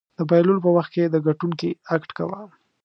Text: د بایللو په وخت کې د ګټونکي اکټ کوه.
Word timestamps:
د 0.17 0.19
بایللو 0.29 0.63
په 0.65 0.69
وخت 0.77 0.91
کې 0.95 1.03
د 1.13 1.15
ګټونکي 1.27 1.69
اکټ 1.95 2.09
کوه. 2.17 2.39